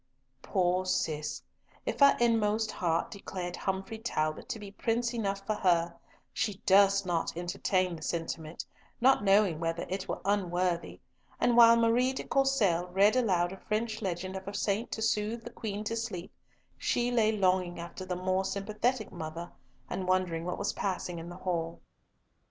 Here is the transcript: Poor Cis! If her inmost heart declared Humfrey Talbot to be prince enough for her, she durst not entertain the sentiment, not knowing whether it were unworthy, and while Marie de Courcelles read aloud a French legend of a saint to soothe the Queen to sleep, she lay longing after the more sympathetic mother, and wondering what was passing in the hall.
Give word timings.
Poor 0.41 0.83
Cis! 0.83 1.43
If 1.85 1.99
her 1.99 2.17
inmost 2.19 2.71
heart 2.71 3.11
declared 3.11 3.55
Humfrey 3.55 3.99
Talbot 3.99 4.49
to 4.49 4.57
be 4.57 4.71
prince 4.71 5.13
enough 5.13 5.45
for 5.45 5.53
her, 5.53 5.93
she 6.33 6.55
durst 6.65 7.05
not 7.05 7.37
entertain 7.37 7.95
the 7.95 8.01
sentiment, 8.01 8.65
not 8.99 9.23
knowing 9.23 9.59
whether 9.59 9.85
it 9.89 10.07
were 10.09 10.19
unworthy, 10.25 11.01
and 11.39 11.55
while 11.55 11.75
Marie 11.77 12.13
de 12.13 12.23
Courcelles 12.23 12.89
read 12.91 13.15
aloud 13.15 13.51
a 13.51 13.57
French 13.57 14.01
legend 14.01 14.35
of 14.35 14.47
a 14.47 14.55
saint 14.55 14.91
to 14.93 15.03
soothe 15.03 15.43
the 15.43 15.51
Queen 15.51 15.83
to 15.83 15.95
sleep, 15.95 16.31
she 16.79 17.11
lay 17.11 17.31
longing 17.31 17.79
after 17.79 18.03
the 18.03 18.15
more 18.15 18.43
sympathetic 18.43 19.11
mother, 19.11 19.51
and 19.87 20.07
wondering 20.07 20.45
what 20.45 20.57
was 20.57 20.73
passing 20.73 21.19
in 21.19 21.29
the 21.29 21.37
hall. 21.37 21.79